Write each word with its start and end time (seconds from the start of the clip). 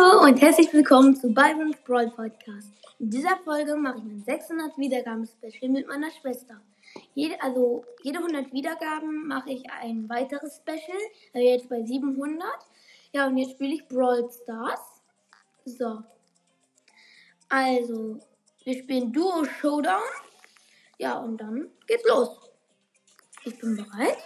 Hallo 0.00 0.22
und 0.22 0.40
herzlich 0.40 0.72
willkommen 0.72 1.14
zu 1.14 1.28
Byron's 1.28 1.76
Brawl 1.84 2.10
Podcast. 2.10 2.72
In 2.98 3.10
dieser 3.10 3.36
Folge 3.44 3.76
mache 3.76 3.98
ich 3.98 4.04
mein 4.04 4.22
600 4.22 4.78
Wiedergaben 4.78 5.26
Special 5.26 5.70
mit 5.70 5.86
meiner 5.88 6.10
Schwester. 6.10 6.58
Jede, 7.14 7.40
also 7.42 7.84
jede 8.02 8.18
100 8.18 8.50
Wiedergaben 8.52 9.26
mache 9.26 9.50
ich 9.50 9.62
ein 9.70 10.08
weiteres 10.08 10.56
Special. 10.56 10.98
Also 11.34 11.46
jetzt 11.46 11.68
bei 11.68 11.82
700. 11.82 12.46
Ja, 13.12 13.26
und 13.26 13.36
jetzt 13.36 13.52
spiele 13.52 13.74
ich 13.74 13.88
Brawl 13.88 14.30
Stars. 14.30 14.80
So. 15.66 16.02
Also, 17.50 18.20
wir 18.64 18.78
spielen 18.78 19.12
Duo 19.12 19.44
Showdown. 19.44 20.00
Ja, 20.98 21.18
und 21.18 21.38
dann 21.38 21.68
geht's 21.86 22.08
los. 22.08 22.50
Ich 23.44 23.58
bin 23.58 23.76
bereit. 23.76 24.16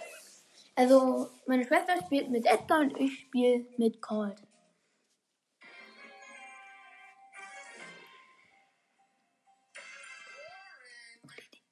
Also, 0.75 1.27
meine 1.47 1.65
Schwester 1.65 1.97
spielt 2.05 2.29
mit 2.29 2.45
Edgar 2.45 2.79
und 2.79 2.97
ich 2.97 3.19
spiele 3.19 3.65
mit 3.77 4.01
Colt. 4.01 4.44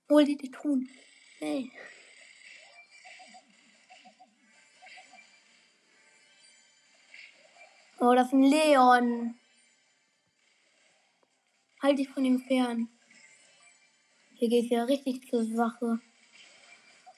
Hol 0.09 0.25
die, 0.25 0.37
die 0.37 0.51
tun. 0.51 0.89
Hey. 1.39 1.71
Oh, 7.99 8.13
das 8.13 8.27
ist 8.27 8.33
ein 8.33 8.43
Leon. 8.43 9.35
Halt 11.81 11.99
dich 11.99 12.09
von 12.09 12.25
ihm 12.25 12.39
fern. 12.39 12.89
Hier 14.35 14.49
geht 14.49 14.65
es 14.65 14.71
ja 14.71 14.83
richtig 14.83 15.29
zur 15.29 15.45
Sache. 15.45 16.01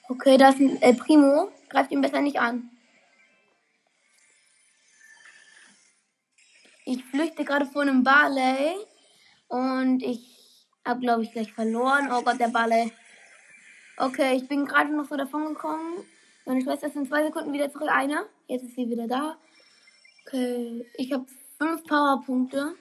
Okay, 0.08 0.36
das 0.38 0.54
ist 0.54 0.60
ein 0.60 0.82
El 0.82 0.94
Primo. 0.94 1.50
Greift 1.68 1.90
ihn 1.90 2.00
besser 2.00 2.20
nicht 2.20 2.38
an. 2.38 2.70
Ich 6.84 7.04
flüchte 7.04 7.44
gerade 7.44 7.66
vor 7.66 7.82
einem 7.82 8.04
Barley. 8.04 8.76
Und 9.48 10.04
ich 10.04 10.35
habe, 10.86 11.00
glaube 11.00 11.22
ich, 11.22 11.32
gleich 11.32 11.52
verloren. 11.52 12.08
Oh 12.12 12.22
Gott, 12.22 12.40
der 12.40 12.48
Barley. 12.48 12.92
Okay, 13.96 14.36
ich 14.36 14.46
bin 14.48 14.66
gerade 14.66 14.94
noch 14.94 15.08
so 15.08 15.16
davon 15.16 15.46
gekommen. 15.46 16.04
Meine 16.44 16.62
Schwester 16.62 16.86
ist 16.86 16.96
in 16.96 17.06
zwei 17.06 17.24
Sekunden 17.24 17.52
wieder 17.52 17.70
zurück. 17.70 17.88
Einer. 17.90 18.26
Jetzt 18.46 18.64
ist 18.64 18.76
sie 18.76 18.88
wieder 18.88 19.08
da. 19.08 19.36
Okay, 20.26 20.86
ich 20.94 21.12
habe 21.12 21.26
fünf 21.58 21.82
Powerpunkte. 21.84 22.74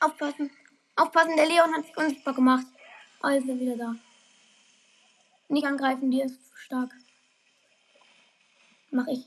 Aufpassen. 0.00 0.50
Aufpassen, 0.96 1.36
der 1.36 1.46
Leon 1.46 1.74
hat 1.74 1.84
sich 1.84 1.96
unsichtbar 1.96 2.34
gemacht. 2.34 2.66
Oh, 3.22 3.28
ist 3.28 3.48
er 3.48 3.58
wieder 3.58 3.76
da. 3.76 3.94
Nicht 5.48 5.66
angreifen, 5.66 6.10
die 6.10 6.22
ist 6.22 6.46
zu 6.46 6.56
stark. 6.56 6.90
Mach 8.90 9.06
ich. 9.06 9.26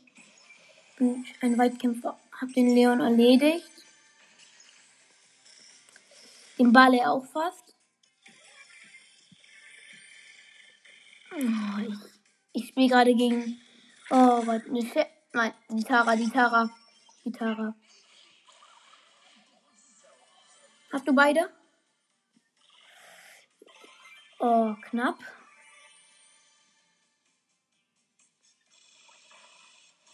Bin 0.97 1.25
ein 1.41 1.57
Weitkämpfer. 1.57 2.17
Hab 2.39 2.53
den 2.53 2.73
Leon 2.73 2.99
erledigt. 2.99 3.69
Den 6.57 6.71
Ball 6.71 6.99
auch 7.01 7.25
fast. 7.25 7.75
Oh, 11.33 11.79
ich 11.81 12.15
ich 12.55 12.69
spiele 12.69 12.87
gerade 12.87 13.13
gegen. 13.13 13.59
Oh 14.09 14.41
Gott, 14.43 14.65
eine 14.67 14.81
Fe 14.83 15.05
Nein, 15.33 15.53
die 15.69 15.83
Tara, 15.83 16.15
die 16.15 16.29
Tara. 16.29 16.69
Die 17.25 17.31
Tara. 17.31 17.75
Hast 20.93 21.05
du 21.05 21.13
beide? 21.13 21.49
Oh, 24.39 24.73
knapp. 24.89 25.19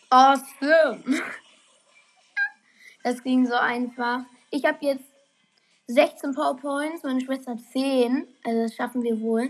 Awesome. 0.10 1.04
Das 3.04 3.24
ging 3.24 3.48
so 3.48 3.56
einfach. 3.56 4.26
Ich 4.52 4.64
habe 4.64 4.86
jetzt 4.86 5.11
16 5.94 6.34
PowerPoints, 6.34 7.04
meine 7.04 7.22
Schwester 7.22 7.56
10. 7.58 8.28
Also 8.44 8.64
das 8.64 8.76
schaffen 8.76 9.04
wir 9.04 9.20
wohl. 9.22 9.50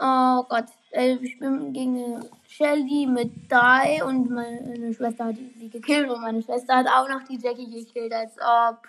Oh 0.00 0.44
Gott, 0.48 0.66
ich 0.92 1.38
bin 1.38 1.72
gegen 1.72 2.24
Shelly 2.46 3.06
mit 3.06 3.50
3 3.50 4.04
und 4.04 4.30
meine 4.30 4.94
Schwester 4.94 5.26
hat 5.26 5.36
sie 5.36 5.68
gekillt 5.68 6.08
und 6.08 6.20
meine 6.20 6.42
Schwester 6.42 6.76
hat 6.76 6.86
auch 6.86 7.08
noch 7.08 7.24
die 7.24 7.38
Jackie 7.38 7.68
gekillt, 7.68 8.12
als 8.12 8.36
ob 8.38 8.86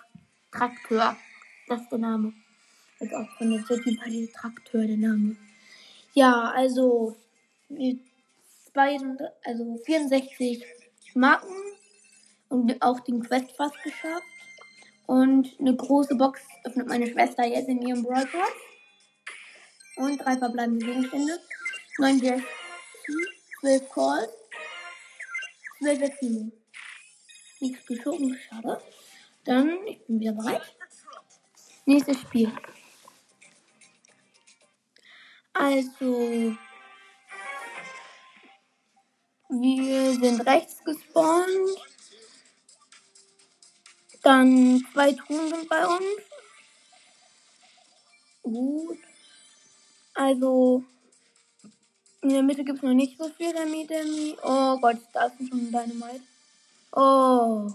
Traktor. 0.52 1.16
Das 1.68 1.82
ist 1.82 1.92
der 1.92 2.00
Name. 2.00 2.34
Als 3.00 3.12
ob 3.14 3.28
von 3.38 3.50
der 3.50 3.64
Jackie 3.68 3.98
bei 3.98 4.10
der 4.10 4.32
Traktor 4.32 4.82
der 4.82 4.98
Name. 4.98 5.36
Ja, 6.14 6.52
also 6.52 7.16
also 9.44 9.80
64 9.86 10.66
Marken 11.16 11.54
und 12.50 12.82
auch 12.82 13.00
den 13.02 13.22
Quest 13.22 13.52
fast 13.56 13.82
geschafft. 13.84 14.24
Und 15.10 15.60
eine 15.60 15.76
große 15.76 16.14
Box 16.14 16.40
öffnet 16.64 16.88
meine 16.88 17.08
Schwester 17.08 17.44
jetzt 17.44 17.68
in 17.68 17.82
ihrem 17.82 18.06
Pass. 18.06 18.28
Und 19.96 20.20
drei 20.20 20.38
verbleibende 20.38 20.86
Gegenstände. 20.86 21.40
9 21.98 22.20
Jesse, 22.20 22.44
12 23.60 23.90
Calls, 23.90 24.30
12 25.80 26.02
Eximo. 26.04 26.52
Nichts 27.60 27.88
geschoben, 27.88 28.38
schade. 28.38 28.80
Dann, 29.46 29.80
ich 29.88 30.06
bin 30.06 30.20
wieder 30.20 30.34
bereit. 30.34 30.76
Nächstes 31.88 32.22
Spiel. 32.22 32.52
Also, 35.54 36.56
wir 39.50 40.14
sind 40.14 40.46
rechts 40.46 40.84
gespawnt. 40.84 41.89
Dann 44.30 44.86
zwei 44.94 45.12
Truhen 45.14 45.50
sind 45.50 45.68
bei 45.68 45.88
uns. 45.88 46.22
Gut. 48.44 49.00
Also, 50.14 50.84
in 52.22 52.30
der 52.30 52.44
Mitte 52.44 52.64
gibt 52.64 52.78
es 52.78 52.84
noch 52.84 52.94
nicht 52.94 53.18
so 53.18 53.28
viel 53.30 53.52
Demi 53.52 53.88
Demi. 53.88 54.38
Oh 54.44 54.78
Gott, 54.78 54.98
da 55.14 55.26
ist 55.26 55.50
schon 55.50 55.58
ein 55.58 55.72
Dynamite. 55.72 56.22
Oh, 56.92 57.72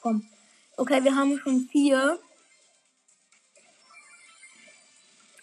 komm. 0.00 0.28
Okay, 0.76 1.04
wir 1.04 1.14
haben 1.14 1.38
schon 1.38 1.68
vier. 1.70 2.18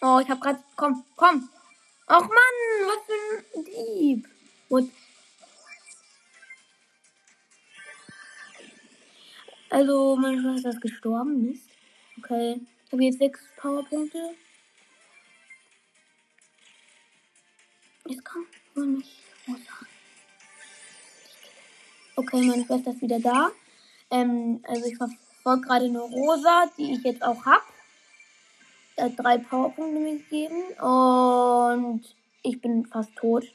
Oh, 0.02 0.20
ich 0.22 0.28
hab 0.28 0.38
grad. 0.38 0.62
Komm, 0.76 1.02
komm. 1.16 1.48
Ach 2.08 2.20
Mann, 2.20 2.56
was 2.88 3.06
für 3.06 3.58
ein 3.58 3.64
Dieb. 3.64 4.28
What? 4.68 4.84
Also, 9.72 10.16
meine 10.16 10.38
Schwester 10.38 10.68
ist 10.68 10.82
gestorben, 10.82 11.46
Mist. 11.46 11.70
Okay. 12.18 12.60
Ich 12.84 12.92
habe 12.92 13.04
jetzt 13.04 13.18
sechs 13.18 13.40
Powerpunkte. 13.56 14.34
Jetzt 18.06 18.22
kommt 18.22 18.48
nur 18.74 18.84
nicht 18.84 19.22
Rosa. 19.48 19.86
Okay, 22.16 22.42
meine 22.42 22.66
Schwester 22.66 22.90
ist 22.90 23.00
wieder 23.00 23.18
da. 23.18 23.50
Ähm, 24.10 24.62
also 24.64 24.84
ich 24.84 24.98
verfolge 24.98 25.66
gerade 25.66 25.86
eine 25.86 26.00
Rosa, 26.00 26.70
die 26.76 26.92
ich 26.92 27.02
jetzt 27.04 27.22
auch 27.22 27.42
habe. 27.46 27.64
Er 28.96 29.06
hat 29.06 29.18
drei 29.18 29.38
Powerpunkte 29.38 29.98
mir 29.98 30.18
gegeben 30.18 30.64
und 30.82 32.14
ich 32.42 32.60
bin 32.60 32.84
fast 32.84 33.16
tot. 33.16 33.46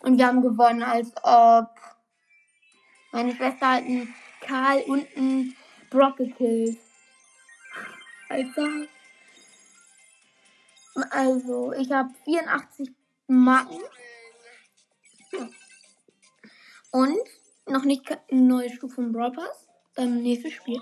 Und 0.00 0.18
wir 0.18 0.26
haben 0.26 0.42
gewonnen, 0.42 0.82
als 0.82 1.10
ob 1.22 1.70
meine 3.12 3.34
Schwester 3.34 3.72
hat 3.72 3.84
einen 3.84 4.14
Karl 4.40 4.82
und 4.82 5.06
einen 5.16 5.56
Brock 5.90 6.16
gekillt. 6.16 6.78
Alter. 8.28 8.86
Also, 11.10 11.72
ich 11.72 11.90
habe 11.90 12.10
84 12.24 12.90
Marken. 13.28 13.80
Und 16.90 17.18
noch 17.66 17.84
nicht 17.84 18.10
eine 18.10 18.40
neue 18.40 18.70
Stufe 18.70 18.96
von 18.96 19.12
Brawl 19.12 19.32
Pass. 19.32 19.66
Beim 19.94 20.22
nächsten 20.22 20.50
Spiel. 20.50 20.80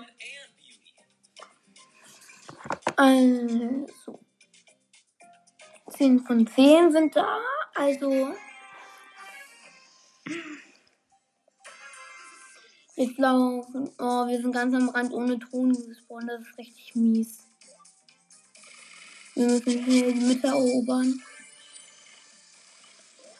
Also. 2.95 4.19
10 5.89 6.19
von 6.21 6.47
10 6.47 6.91
sind 6.91 7.15
da. 7.15 7.39
Also. 7.75 8.33
Jetzt 12.97 13.19
laufen. 13.19 13.91
Oh, 13.99 14.25
wir 14.25 14.41
sind 14.41 14.53
ganz 14.53 14.73
am 14.73 14.89
Rand 14.89 15.13
ohne 15.13 15.37
Ton 15.37 15.71
gespawnt. 15.71 16.27
Das 16.27 16.41
ist 16.41 16.57
richtig 16.57 16.95
mies. 16.95 17.37
Wir 19.35 19.45
müssen 19.45 19.85
hier 19.85 20.11
die 20.13 20.19
Mitte 20.19 20.47
erobern. 20.47 21.21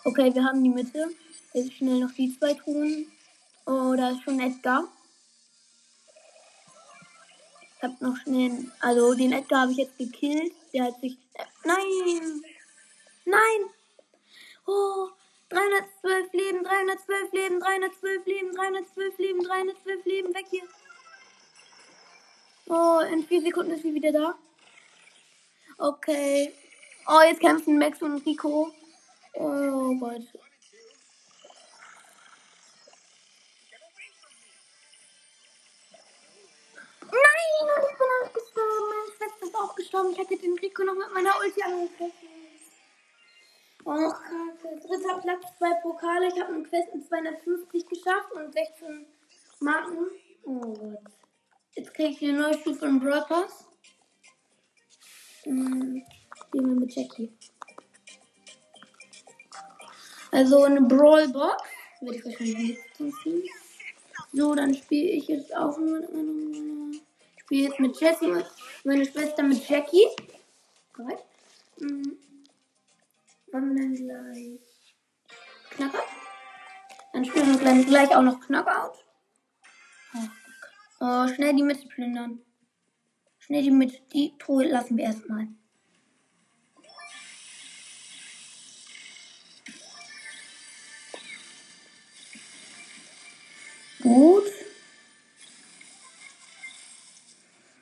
Okay, 0.03 0.31
wir 0.31 0.43
haben 0.43 0.63
die 0.63 0.69
Mitte. 0.69 1.09
Jetzt 1.53 1.73
schnell 1.73 2.01
noch 2.01 2.11
die 2.11 2.37
zwei 2.37 2.53
tun. 2.53 3.07
Oh, 3.65 3.95
da 3.97 4.11
ist 4.11 4.21
schon 4.21 4.39
Edgar. 4.39 4.87
Ich 7.77 7.81
hab 7.81 7.99
noch 7.99 8.15
schnell. 8.17 8.71
Also, 8.79 9.15
den 9.15 9.31
Edgar 9.31 9.61
habe 9.61 9.71
ich 9.71 9.79
jetzt 9.79 9.97
gekillt. 9.97 10.53
Der 10.71 10.83
hat 10.83 11.01
sich. 11.01 11.17
Äh, 11.33 11.45
nein! 11.63 12.43
Nein! 13.25 13.69
Oh, 14.67 15.09
312 15.49 16.33
Leben, 16.33 16.63
312 16.63 17.31
Leben, 17.31 17.59
312 17.59 18.25
Leben, 18.25 18.53
312 18.53 19.17
Leben, 19.17 19.43
312 19.43 20.05
Leben, 20.05 20.33
weg 20.35 20.45
hier. 20.49 20.63
Oh, 22.69 22.99
in 22.99 23.25
vier 23.25 23.41
Sekunden 23.41 23.71
ist 23.71 23.83
sie 23.83 23.93
wieder 23.93 24.11
da. 24.11 24.37
Okay. 25.77 26.53
Oh, 27.07 27.21
jetzt 27.21 27.39
kämpfen 27.39 27.77
Max 27.77 28.01
und 28.01 28.25
Rico. 28.25 28.73
Oh 29.33 29.95
Gott. 29.95 30.23
Nein, 37.01 37.51
und 37.61 37.83
ich 37.89 37.97
bin 37.97 38.07
auch 38.21 38.33
gestorben. 38.33 38.89
Meine 38.89 39.11
Schwester 39.15 39.45
ist 39.45 39.55
auch 39.55 39.75
gestorben. 39.75 40.11
Ich 40.11 40.17
hätte 40.17 40.37
den 40.37 40.57
Rico 40.59 40.83
noch 40.83 40.95
mit 40.95 41.13
meiner 41.13 41.39
Ulti 41.39 41.61
angegriffen. 41.61 42.36
Oh, 43.89 44.11
kacke. 44.11 44.81
Dritter 44.85 45.21
Platz, 45.21 45.45
zwei 45.57 45.73
Pokale. 45.81 46.27
Ich 46.27 46.37
habe 46.41 46.53
einen 46.53 46.65
Quest 46.65 46.93
mit 46.93 47.07
250 47.07 47.87
geschafft 47.87 48.33
und 48.33 48.51
16 48.51 49.05
Marken. 49.61 50.07
Oh 50.43 50.59
Gott. 50.59 50.97
Jetzt 51.73 51.93
kriege 51.93 52.09
ich 52.09 52.21
eine 52.23 52.37
neue 52.37 52.57
Stufe 52.59 52.85
im 52.85 52.99
Pass. 52.99 53.65
Hm, 55.43 56.03
gehen 56.51 56.65
wir 56.65 56.75
mit 56.81 56.93
Jackie. 56.93 57.31
Also 60.31 60.63
eine 60.63 60.81
Brawl 60.81 61.29
Box. 61.29 61.63
Werde 62.01 62.17
ich 62.17 62.25
wahrscheinlich 62.25 62.77
nicht 62.99 63.15
ziehen. 63.23 63.43
So, 64.33 64.53
dann 64.53 64.73
spiele 64.73 65.11
ich 65.11 65.29
jetzt 65.29 65.55
auch 65.55 65.77
nur 65.77 66.01
mit 66.01 66.13
meiner. 66.13 66.91
Ich 66.91 67.43
spiele 67.43 67.69
jetzt 67.69 67.79
mit 67.79 67.97
Jessie, 68.01 68.43
meine 68.83 69.05
Schwester 69.05 69.43
mit 69.43 69.65
Jackie. 69.69 70.09
Korrekt. 70.93 71.23
Mhm. 73.47 73.53
Wann 73.53 73.75
dann 73.75 73.93
gleich 73.95 74.59
Knockout? 75.71 76.03
Dann 77.13 77.25
spielen 77.25 77.59
wir 77.59 77.65
dann 77.65 77.85
gleich 77.85 78.15
auch 78.15 78.21
noch 78.21 78.39
Knockout. 78.41 79.03
Oh, 80.99 81.27
schnell 81.27 81.55
die 81.55 81.63
Mitte 81.63 81.87
plündern. 81.87 82.39
Schnell 83.39 83.63
die 83.63 83.71
Mitte, 83.71 83.99
die 84.13 84.37
Truhe 84.37 84.65
lassen 84.65 84.97
wir 84.97 85.05
erstmal. 85.05 85.47
Gut. 94.01 94.45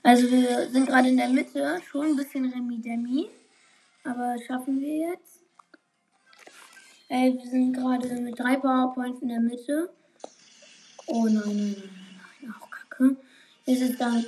Also 0.03 0.29
wir 0.29 0.69
sind 0.69 0.85
gerade 0.85 1.09
in 1.09 1.17
der 1.17 1.29
Mitte, 1.29 1.81
schon 1.89 2.07
ein 2.07 2.15
bisschen 2.15 2.45
Remi-Demi. 2.45 3.29
Aber 4.03 4.35
schaffen 4.45 4.79
wir 4.79 5.09
jetzt. 5.09 5.44
Ey, 7.07 7.37
wir 7.37 7.49
sind 7.49 7.73
gerade 7.73 8.07
mit 8.19 8.39
drei 8.39 8.55
Powerpoints 8.55 9.21
in 9.21 9.27
der 9.27 9.39
Mitte. 9.39 9.93
Oh 11.05 11.25
nein, 11.25 11.35
nein, 11.35 11.55
nein, 11.55 11.75
nein, 11.77 11.91
nein. 12.41 12.55
Auch 12.59 12.69
kacke. 12.71 13.15
Jetzt 13.65 13.81
ist 13.81 14.01
dann. 14.01 14.25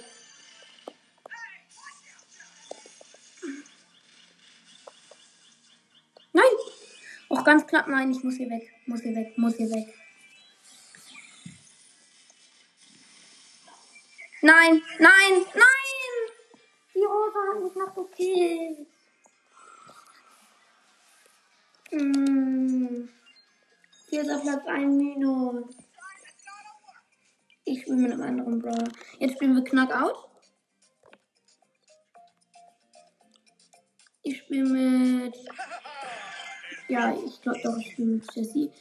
Nein! 6.34 6.44
Auch 7.30 7.44
ganz 7.44 7.66
knapp, 7.66 7.88
nein, 7.88 8.12
ich 8.12 8.24
muss 8.24 8.36
hier 8.36 8.50
weg. 8.52 8.72
Muss 8.86 9.02
hier 9.02 9.16
weg, 9.16 9.36
muss 9.38 9.56
hier 9.56 9.72
weg. 9.72 9.92
Nein, 14.44 14.84
nein, 15.00 15.46
nein! 15.56 16.14
Die 16.94 17.00
Rosa 17.00 17.40
hat 17.56 17.64
mich 17.64 17.76
noch 17.76 17.96
gekillt. 17.96 18.88
Hm. 21.90 23.10
Vierter 24.10 24.40
Platz, 24.40 24.66
ein 24.68 24.98
Minus. 24.98 25.76
Ich 27.64 27.82
spiele 27.82 27.98
mit 27.98 28.12
einem 28.14 28.22
anderen 28.22 28.60
Brawler. 28.60 28.92
Jetzt 29.20 29.36
spielen 29.36 29.56
wir 29.56 29.64
Knockout. 29.64 30.30
Ich 34.24 34.38
spiele 34.40 34.70
mit. 34.70 35.36
Ja, 36.90 37.14
ich 37.26 37.42
glaube 37.42 37.60
doch, 37.64 37.78
ich 37.78 37.92
spiele 37.92 38.12
mit 38.12 38.36
Jessie. 38.36 38.72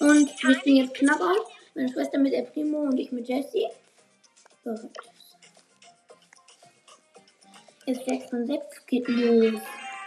Und 0.00 0.42
wir 0.42 0.54
spielen 0.54 0.76
jetzt 0.76 0.94
Knockout. 0.94 1.46
Meine 1.74 1.92
Schwester 1.92 2.18
mit 2.18 2.32
El 2.32 2.44
Primo 2.46 2.78
und 2.78 2.98
ich 2.98 3.12
mit 3.12 3.28
Jessie. 3.28 3.68
Perfekt. 4.62 5.11
Ist 7.86 8.04
6 8.04 8.30
von 8.30 8.46
6 8.46 8.86
geht 8.86 9.08
los. 9.08 9.60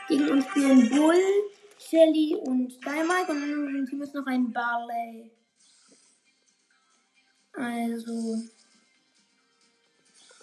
Gegen 0.08 0.30
uns 0.30 0.46
spielen 0.46 0.90
Bull, 0.90 1.20
Shelly 1.78 2.36
und 2.36 2.74
Dynamite 2.86 3.32
und 3.32 3.44
in 3.44 3.58
unserem 3.58 3.86
Team 3.88 4.02
ist 4.02 4.14
noch 4.14 4.26
ein 4.28 4.52
Barley. 4.54 5.30
Also. 7.54 8.44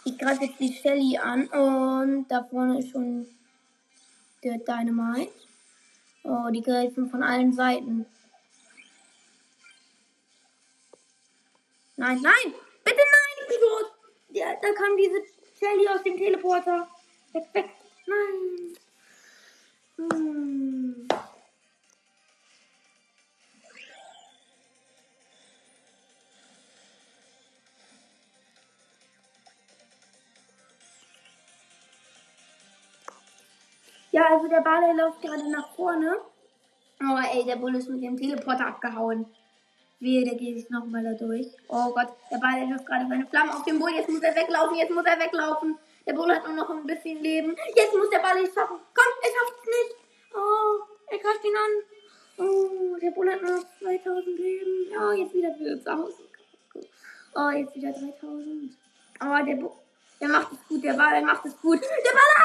Ich 0.04 0.18
greife 0.18 0.44
jetzt 0.44 0.60
die 0.60 0.72
Shelly 0.72 1.16
an 1.16 1.46
und 1.48 2.28
da 2.28 2.44
vorne 2.44 2.80
ist 2.80 2.90
schon 2.90 3.26
der 4.42 4.58
Dynamite. 4.58 5.32
Oh, 6.24 6.50
die 6.50 6.62
greifen 6.62 7.08
von 7.08 7.22
allen 7.22 7.52
Seiten. 7.52 8.04
Nein, 11.96 12.20
nein! 12.20 12.54
Bitte 12.84 12.96
nein, 12.96 13.36
ich 13.40 13.48
bin 13.48 13.58
tot! 13.60 13.92
Ja, 14.30 14.46
da 14.60 14.72
kam 14.74 14.96
diese 14.96 15.22
Shelly 15.58 15.88
aus 15.88 16.02
dem 16.02 16.16
Teleporter. 16.16 16.88
Nein! 17.34 18.76
Hm. 19.96 21.08
Ja, 34.10 34.26
also 34.28 34.46
der 34.48 34.60
Ball 34.60 34.94
läuft 34.94 35.22
gerade 35.22 35.50
nach 35.50 35.70
vorne. 35.74 36.18
Aber 37.00 37.22
ey, 37.32 37.44
der 37.44 37.56
Bull 37.56 37.74
ist 37.74 37.88
mit 37.88 38.02
dem 38.02 38.16
Teleporter 38.16 38.66
abgehauen. 38.66 39.26
Wehe, 40.00 40.24
der 40.24 40.34
geht 40.34 40.58
sich 40.58 40.68
nochmal 40.68 41.02
da 41.02 41.12
durch. 41.12 41.46
Oh 41.68 41.92
Gott, 41.94 42.08
der 42.30 42.38
Ball 42.38 42.68
läuft 42.68 42.86
gerade 42.86 43.08
seine 43.08 43.26
Flamme 43.26 43.54
auf 43.54 43.64
den 43.64 43.78
Bull. 43.78 43.90
Jetzt 43.94 44.10
muss 44.10 44.22
er 44.22 44.36
weglaufen, 44.36 44.76
jetzt 44.76 44.92
muss 44.92 45.06
er 45.06 45.18
weglaufen. 45.18 45.78
Der 46.06 46.14
Bull 46.14 46.34
hat 46.34 46.44
nur 46.46 46.56
noch 46.56 46.70
ein 46.70 46.86
bisschen 46.86 47.22
Leben. 47.22 47.56
Jetzt 47.74 47.94
muss 47.94 48.10
der 48.10 48.18
Ball 48.18 48.42
es 48.42 48.52
schaffen. 48.52 48.78
Komm, 48.94 49.12
er 49.22 49.30
schafft 49.30 49.58
es 49.60 49.66
nicht. 49.66 49.96
Oh, 50.34 50.82
er 51.08 51.18
greift 51.18 51.44
ihn 51.44 51.56
an. 51.56 52.46
Oh, 52.46 52.96
der 53.00 53.10
Bull 53.10 53.30
hat 53.30 53.42
nur 53.42 53.56
noch 53.56 53.64
2000 53.78 54.38
Leben. 54.38 54.88
Oh, 54.98 55.12
jetzt 55.12 55.34
wieder 55.34 55.54
für 55.54 55.72
uns 55.72 55.86
aus. 55.86 56.14
Oh, 57.34 57.50
jetzt 57.50 57.74
wieder 57.74 57.92
3000. 57.92 58.72
Oh, 59.20 59.44
der 59.46 59.54
Bull. 59.54 59.72
Der 60.20 60.28
macht 60.28 60.52
es 60.52 60.68
gut, 60.68 60.84
der 60.84 60.94
Ball 60.94 61.22
macht 61.22 61.44
es 61.46 61.60
gut. 61.60 61.80
Der 61.82 62.12
Ball 62.12 62.44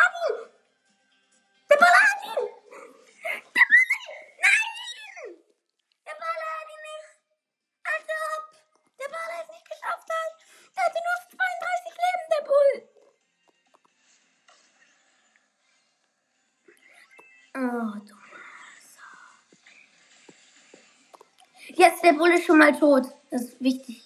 schon 22.48 22.58
mal 22.58 22.74
tot. 22.74 23.06
Das 23.30 23.44
ist 23.44 23.62
wichtig. 23.62 24.04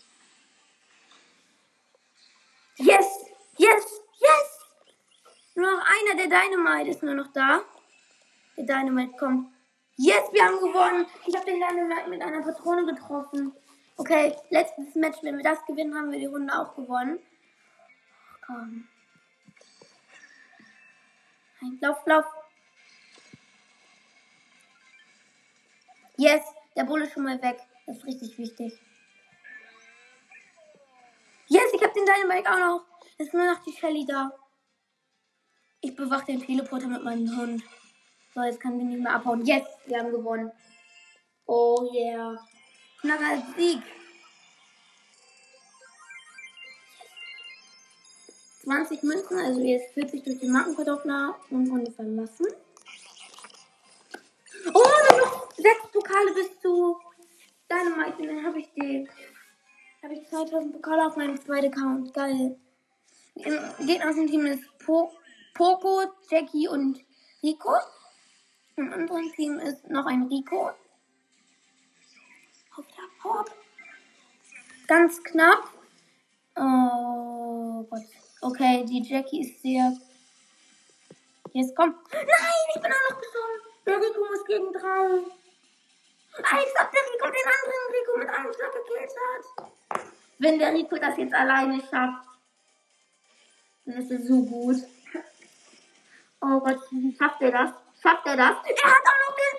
Yes! 2.77 3.05
Yes! 3.57 4.01
Yes! 4.19 4.59
Nur 5.53 5.71
noch 5.71 5.85
einer, 5.85 6.15
der 6.15 6.27
Dynamite 6.27 6.89
ist 6.89 7.03
nur 7.03 7.13
noch 7.13 7.31
da. 7.33 7.61
Der 8.57 8.65
Dynamite 8.65 9.15
kommt. 9.17 9.53
Yes, 9.95 10.23
wir 10.33 10.43
haben 10.43 10.59
gewonnen. 10.59 11.05
Ich 11.27 11.35
habe 11.35 11.45
den 11.45 11.59
Dynamite 11.59 12.09
mit 12.09 12.21
einer 12.21 12.41
Patrone 12.41 12.85
getroffen. 12.85 13.53
Okay, 13.97 14.35
letztes 14.49 14.95
Match. 14.95 15.19
Wenn 15.21 15.37
wir 15.37 15.43
das 15.43 15.63
gewinnen, 15.67 15.95
haben 15.95 16.11
wir 16.11 16.19
die 16.19 16.25
Runde 16.25 16.51
auch 16.57 16.75
gewonnen. 16.75 17.19
Komm. 18.47 18.87
Nein, 21.61 21.77
lauf, 21.79 22.03
lauf. 22.07 22.25
Yes, 26.17 26.41
der 26.75 26.85
Bull 26.85 27.03
ist 27.03 27.13
schon 27.13 27.23
mal 27.23 27.39
weg. 27.43 27.59
Das 27.91 27.97
ist 27.97 28.05
richtig 28.05 28.37
wichtig. 28.37 28.79
Yes, 31.49 31.73
ich 31.73 31.83
habe 31.83 31.93
den 31.93 32.05
Dynamite 32.05 32.49
auch 32.49 32.57
noch. 32.57 32.85
Ist 33.17 33.33
nur 33.33 33.45
noch 33.45 33.61
die 33.65 33.73
Shelly 33.73 34.05
da. 34.05 34.31
Ich 35.81 35.93
bewache 35.93 36.27
den 36.27 36.41
Teleporter 36.41 36.87
mit 36.87 37.03
meinem 37.03 37.37
Hund. 37.37 37.61
So, 38.33 38.43
jetzt 38.43 38.61
kann 38.61 38.79
sie 38.79 38.85
nicht 38.85 39.03
mehr 39.03 39.13
abhauen. 39.13 39.45
Yes, 39.45 39.63
wir 39.87 39.99
haben 39.99 40.11
gewonnen. 40.11 40.53
Oh 41.47 41.91
yeah. 41.93 42.37
Knacker 43.01 43.43
Sieg. 43.57 43.83
20 48.63 49.03
Münzen, 49.03 49.37
also 49.37 49.59
jetzt 49.59 49.93
40 49.95 50.23
durch 50.23 50.39
den 50.39 50.53
Markenverdoppler 50.53 51.37
und 51.49 51.69
Runde 51.69 51.91
verlassen. 51.91 52.47
Oh, 54.73 55.17
noch 55.17 55.51
6 55.57 55.91
Pokale 55.91 56.33
bis 56.33 56.57
zu 56.61 56.97
Dynamite. 57.71 58.21
Und 58.21 58.27
dann 58.27 58.45
habe 58.45 58.59
ich 58.59 58.71
den. 58.73 59.09
Habe 60.03 60.13
ich 60.15 60.27
2000 60.27 60.73
Pokale 60.73 61.07
auf 61.07 61.15
meinem 61.15 61.39
zweiten 61.39 61.71
Account. 61.71 62.13
Geil. 62.13 62.57
Im 63.35 63.87
Gegner 63.87 64.09
aus 64.09 64.15
dem 64.15 64.27
Team 64.27 64.45
ist 64.45 64.63
po 64.79 65.11
Poco, 65.53 66.03
Jackie 66.29 66.67
und 66.67 66.99
Rico. 67.43 67.73
Im 68.77 68.91
anderen 68.91 69.31
Team 69.33 69.59
ist 69.59 69.89
noch 69.89 70.05
ein 70.05 70.23
Rico. 70.23 70.69
Ab, 72.75 72.85
hau 73.23 73.31
ab. 73.31 73.51
Ganz 74.87 75.23
knapp. 75.23 75.63
Oh 76.55 77.83
Gott. 77.89 78.03
Okay, 78.41 78.85
die 78.85 79.03
Jackie 79.03 79.41
ist 79.41 79.61
sehr. 79.61 79.95
Jetzt 81.53 81.75
komm. 81.75 81.95
Nein, 82.11 82.25
ich 82.75 82.81
bin 82.81 82.91
auch 82.91 83.11
noch 83.11 83.19
gestorben. 83.19 83.59
Der 83.85 83.97
Rico 83.97 84.19
muss 84.19 84.45
gegen 84.45 84.73
drei. 84.73 85.41
Als 86.37 86.73
ob 86.81 86.91
der 86.91 87.01
Rico 87.13 87.20
Rico 88.11 88.17
mit 88.17 88.29
einem 88.29 88.53
Schlag 88.53 88.73
gekillt 88.73 89.11
hat. 89.11 90.05
Wenn 90.39 90.59
der 90.59 90.73
Rico 90.73 90.95
das 90.97 91.17
jetzt 91.17 91.33
alleine 91.33 91.79
schafft, 91.81 92.27
dann 93.85 93.95
ist 93.97 94.11
es 94.11 94.27
so 94.27 94.43
gut. 94.43 94.77
Oh 96.41 96.59
Gott, 96.59 96.79
schafft 97.17 97.41
er 97.41 97.51
das? 97.51 97.71
Schafft 98.01 98.25
er 98.25 98.37
das? 98.37 98.55
Er 98.65 98.91
hat 98.91 99.03
auch 99.05 99.29
noch 99.29 99.35
den. 99.35 99.57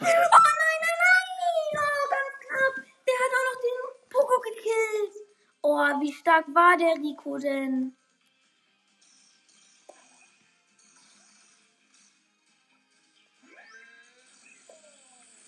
Oh 0.00 0.04
nein, 0.04 0.78
nein, 0.80 0.98
nein! 1.02 1.76
Oh, 1.76 2.08
ganz 2.10 2.30
knapp. 2.40 2.86
Der 3.06 3.14
hat 3.14 3.32
auch 3.36 3.46
noch 3.52 3.60
den 3.60 4.08
Poco 4.08 4.40
gekillt. 4.40 5.26
Oh, 5.62 6.00
wie 6.00 6.12
stark 6.12 6.46
war 6.54 6.76
der 6.76 6.94
Rico 6.94 7.38
denn? 7.38 7.94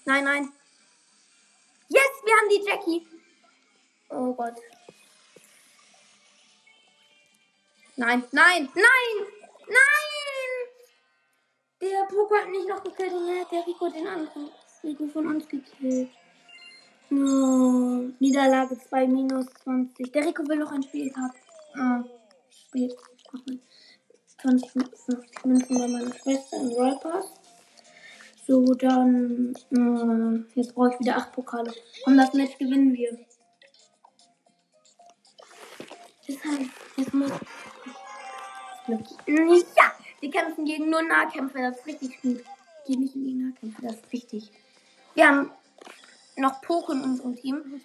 Nein, 0.04 0.24
nein. 0.24 0.52
Die 2.50 2.64
Jackie. 2.64 3.06
Oh 4.10 4.32
Gott. 4.34 4.54
Nein, 7.96 8.22
nein, 8.30 8.68
nein, 8.74 9.26
nein! 9.66 10.06
Der 11.80 12.04
Poco 12.04 12.34
hat 12.36 12.48
mich 12.48 12.66
noch 12.66 12.84
gekillt 12.84 13.12
und 13.12 13.40
hat 13.40 13.50
der 13.50 13.66
Rico 13.66 13.88
den 13.88 14.06
anderen 14.06 14.50
Rico 14.84 15.06
von 15.08 15.26
uns 15.26 15.48
gekillt. 15.48 16.10
No. 17.08 18.10
Niederlage 18.18 18.78
2 18.78 19.06
minus 19.06 19.46
20. 19.64 20.12
Der 20.12 20.26
Rico 20.26 20.46
will 20.46 20.58
noch 20.58 20.72
ein 20.72 20.82
Spiel 20.82 21.12
haben. 21.16 21.34
Ah, 21.74 22.04
Spiel. 22.50 22.94
20, 24.42 24.70
50 24.70 25.44
Münzen 25.44 25.78
bei 25.78 25.88
meiner 25.88 26.14
Schwester 26.14 26.56
im 26.58 26.68
Roll 26.68 26.98
Pass. 27.00 27.32
So, 28.46 28.62
dann. 28.74 29.56
Äh, 29.72 30.58
jetzt 30.58 30.74
brauche 30.74 30.94
ich 30.94 31.00
wieder 31.00 31.16
8 31.16 31.32
Pokale. 31.32 31.72
Und 32.04 32.16
das 32.16 32.32
Match 32.32 32.56
gewinnen 32.58 32.92
wir. 32.92 33.18
Heißt, 36.28 36.70
jetzt 36.96 37.14
muss. 37.14 37.30
Ja! 38.86 38.98
Wir 40.20 40.30
kämpfen 40.30 40.64
gegen 40.64 40.90
nur 40.90 41.02
Nahkämpfer, 41.02 41.70
das 41.70 41.78
ist 41.78 41.86
richtig 41.86 42.22
gut. 42.22 42.44
Geh 42.86 42.96
nicht 42.96 43.16
in 43.16 43.24
die 43.24 43.34
Nahkämpfe, 43.34 43.82
das 43.82 43.96
ist 43.96 44.12
richtig. 44.12 44.50
Wir 45.14 45.28
haben 45.28 45.50
noch 46.36 46.60
Poco 46.62 46.92
in 46.92 47.02
unserem 47.02 47.34
Team. 47.34 47.80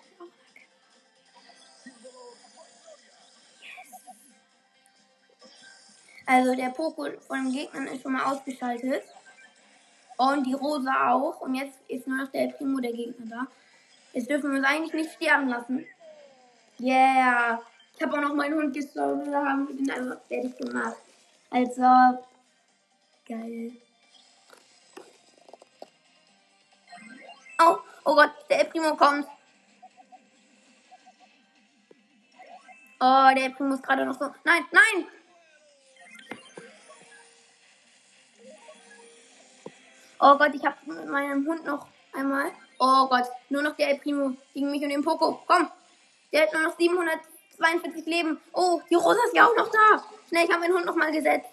Also 6.26 6.56
der 6.56 6.70
Poco 6.70 7.08
von 7.20 7.46
den 7.46 7.54
Gegnern 7.54 7.88
ist 7.88 8.04
schon 8.04 8.14
mal 8.14 8.32
ausgeschaltet. 8.32 9.04
Und 10.22 10.46
die 10.46 10.54
Rosa 10.54 11.10
auch. 11.10 11.42
Und 11.42 11.56
jetzt 11.56 11.80
ist 11.88 12.06
nur 12.06 12.18
noch 12.18 12.32
der 12.32 12.50
Primo 12.50 12.80
der 12.80 12.94
Gegner 12.94 13.26
da. 13.26 13.48
Jetzt 14.14 14.30
dürfen 14.30 14.52
wir 14.52 14.60
uns 14.60 14.68
eigentlich 14.68 14.94
nicht 14.94 15.14
sterben 15.14 15.50
lassen. 15.50 15.88
Yeah. 16.80 17.60
Ich 17.96 18.04
habe 18.04 18.18
auch 18.18 18.22
noch 18.22 18.36
meinen 18.36 18.54
Hund 18.54 18.72
gestohlen. 18.72 19.32
Da 19.32 19.44
haben 19.44 19.68
wir 19.68 19.76
den 19.76 19.90
einfach 19.90 20.22
fertig 20.28 20.56
gemacht. 20.58 20.98
Also. 21.50 22.24
Geil. 23.28 23.72
Oh, 27.60 27.78
oh 28.06 28.16
Gott, 28.16 28.32
der 28.48 28.66
Primo 28.66 28.96
kommt. 28.96 29.26
Oh, 33.00 33.30
der 33.36 33.50
Primo 33.50 33.74
ist 33.74 33.84
gerade 33.84 34.06
noch 34.06 34.20
so. 34.20 34.26
Nein, 34.44 34.66
nein! 34.72 35.08
Oh 40.24 40.38
Gott, 40.38 40.54
ich 40.54 40.64
habe 40.64 40.78
mit 40.86 41.08
meinem 41.08 41.48
Hund 41.48 41.66
noch 41.66 41.88
einmal. 42.14 42.52
Oh 42.78 43.08
Gott, 43.08 43.26
nur 43.50 43.64
noch 43.64 43.76
der 43.76 43.90
El 43.90 43.98
Primo 43.98 44.38
gegen 44.54 44.70
mich 44.70 44.84
und 44.84 44.90
den 44.90 45.04
Poco. 45.04 45.42
Komm, 45.48 45.68
der 46.32 46.44
hat 46.44 46.54
nur 46.54 46.62
noch 46.62 46.78
742 46.78 48.06
Leben. 48.06 48.40
Oh, 48.54 48.80
die 48.88 48.94
Rosa 48.94 49.20
ist 49.26 49.36
ja 49.36 49.48
auch 49.48 49.56
noch 49.56 49.72
da. 49.72 50.06
Schnell, 50.30 50.46
ich 50.46 50.52
habe 50.52 50.62
meinen 50.62 50.76
Hund 50.76 50.86
noch 50.86 50.96
mal 50.96 51.12
gesetzt. 51.12 51.50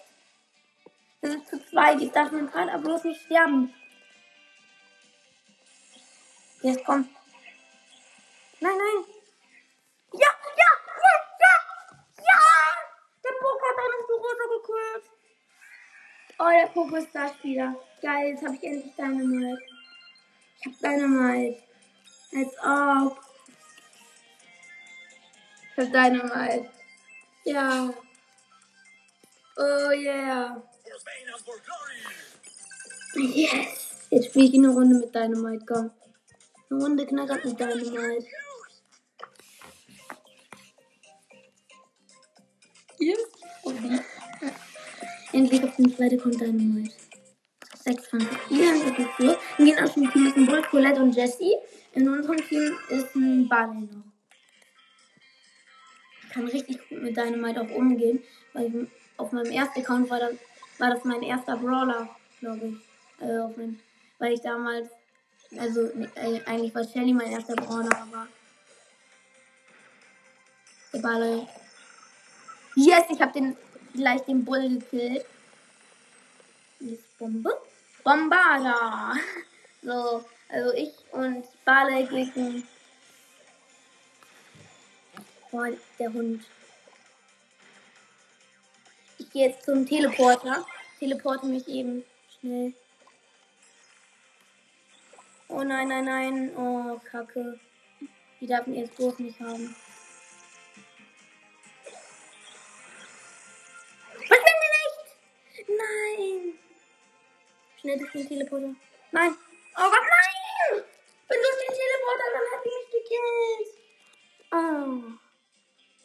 Wir 1.23 1.31
sind 1.31 1.49
zu 1.49 1.65
zweit. 1.65 1.99
Jetzt 1.99 2.15
darf 2.15 2.31
man 2.31 2.51
gerade 2.51 2.71
aber 2.73 2.83
bloß 2.83 3.05
nicht 3.05 3.23
sterben. 3.23 3.73
Jetzt 6.61 6.85
komm. 6.85 7.09
Nein, 8.61 8.77
nein. 8.77 9.05
Ja, 10.13 10.29
ja, 10.59 10.71
ja, 11.05 11.13
ja, 11.41 11.55
ja. 12.19 12.41
Der 13.25 13.31
Poco 13.41 13.65
hat 13.67 13.77
noch 13.79 14.07
die 14.07 14.13
Rosa 14.13 14.47
gekürt. 14.59 15.18
Oh, 16.40 16.49
der 16.50 16.68
Poco 16.68 16.95
ist 16.97 17.09
da 17.12 17.33
wieder. 17.42 17.75
Geil, 18.00 18.28
jetzt 18.28 18.45
habe 18.45 18.54
ich 18.54 18.62
endlich 18.62 18.95
Dynamite. 18.95 19.59
Ich 20.61 20.66
habe 20.66 20.76
Dynamite. 20.80 21.62
Als 22.37 22.59
ob. 22.62 23.21
Ich 25.71 25.78
habe 25.78 25.90
Dynamite. 25.90 26.71
Ja. 27.45 27.92
Oh 29.57 29.90
yeah. 29.90 30.62
Yes. 33.16 34.07
Jetzt 34.11 34.26
spiele 34.28 34.47
ich 34.47 34.54
eine 34.54 34.68
Runde 34.68 34.99
mit 35.00 35.12
Dynamite, 35.12 35.66
komm. 35.66 35.90
Eine 36.71 36.80
Runde 36.80 37.07
knackert 37.07 37.45
mit 37.45 37.59
Dynamite. 37.59 38.26
Yes. 42.99 43.28
Endlich 45.38 45.62
auf 45.62 45.76
den 45.76 45.95
zweiten 45.95 46.18
kommt 46.18 46.40
Dynamite. 46.40 46.97
26. 47.85 48.28
Wir 48.50 48.71
haben 48.71 48.80
das 48.80 48.97
geführt. 48.97 49.38
In 49.59 49.66
den 49.66 49.78
anderen 49.78 50.11
Team 50.11 50.26
ist 50.26 50.37
ein 50.37 50.47
Bull, 50.47 50.62
Colette 50.62 51.00
und 51.00 51.14
Jessie. 51.14 51.54
In 51.92 52.09
unserem 52.09 52.38
Team 52.38 52.76
ist 52.88 53.14
ein 53.14 53.49
Barley 53.49 53.83
noch. 53.83 54.02
Ich 56.25 56.30
kann 56.30 56.45
richtig 56.49 56.88
gut 56.88 57.02
mit 57.02 57.16
Dynamite 57.16 57.61
auch 57.61 57.71
umgehen, 57.71 58.21
weil 58.52 58.88
auf 59.16 59.30
meinem 59.30 59.52
ersten 59.52 59.78
Account 59.78 60.11
war 60.11 60.18
das, 60.18 60.33
war 60.78 60.90
das 60.90 61.04
mein 61.04 61.23
erster 61.23 61.57
Brawler, 61.57 62.09
glaube 62.40 62.73
ich. 62.73 63.25
Äh, 63.25 63.38
auf 63.38 63.57
mein, 63.57 63.78
weil 64.18 64.33
ich 64.33 64.40
damals, 64.40 64.88
also 65.57 65.83
äh, 66.16 66.40
eigentlich 66.47 66.75
war 66.75 66.83
Shelly 66.83 67.12
mein 67.12 67.30
erster 67.30 67.54
Brawler, 67.54 67.97
aber 67.97 68.26
der 70.92 70.99
Barley. 70.99 71.47
Yes, 72.75 73.04
ich 73.11 73.21
habe 73.21 73.33
den 73.33 73.57
gleich 73.95 74.23
den 74.23 74.45
Bull 74.45 74.78
gekillt. 74.78 75.25
Jetzt 76.80 77.18
Bombe. 77.18 77.50
Bombarda. 78.04 79.14
So, 79.80 80.25
also 80.49 80.73
ich 80.75 80.92
und 81.12 81.45
Barley 81.64 82.04
gegen 82.07 82.66
oh, 85.52 85.66
der 86.00 86.12
Hund. 86.12 86.45
Ich 89.18 89.30
gehe 89.30 89.49
jetzt 89.49 89.64
zum 89.64 89.87
Teleporter. 89.87 90.66
Teleporte 90.99 91.47
mich 91.47 91.68
eben 91.68 92.04
schnell. 92.40 92.75
Oh 95.47 95.62
nein, 95.62 95.88
nein, 95.88 96.04
nein. 96.04 96.57
Oh, 96.57 97.00
Kacke. 97.11 97.59
Die 98.40 98.47
darf 98.47 98.66
mir 98.66 98.80
jetzt 98.80 98.97
bloß 98.97 99.21
nicht 99.21 99.38
haben. 99.40 99.75
Schnell 107.88 108.00
durch 108.00 108.12
den 108.12 108.28
Teleporter. 108.28 108.75
Nein! 109.12 109.35
Oh 109.75 109.90
Gott, 109.90 110.02
nein! 110.02 110.85
Bin 111.26 111.38
durch 111.40 111.57
den 111.57 111.75
Teleporter, 111.75 112.28
dann 112.35 112.47
hat 112.52 112.62
die 112.62 112.73
mich 112.76 112.88
gekillt. 112.92 113.68
Oh. 114.52 115.16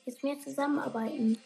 Jetzt 0.06 0.24
mehr 0.24 0.40
zusammenarbeiten. 0.40 1.43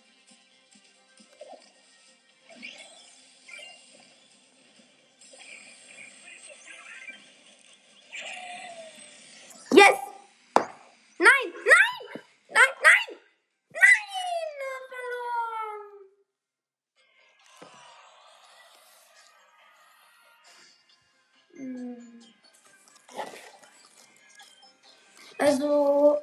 Also, 25.39 26.19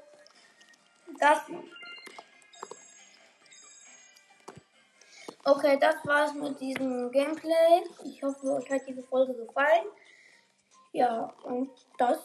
das. 1.19 1.39
Okay, 5.45 5.79
das 5.79 5.97
war's 6.05 6.35
mit 6.35 6.61
diesem 6.61 7.11
Gameplay. 7.11 7.85
Ich 8.05 8.23
hoffe, 8.23 8.55
euch 8.55 8.71
hat 8.71 8.83
diese 8.89 9.03
Folge 9.03 9.35
gefallen. 9.35 9.87
Ja, 10.93 11.33
und 11.45 11.71
das. 11.99 12.19